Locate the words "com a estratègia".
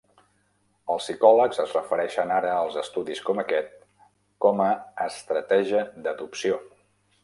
4.47-5.89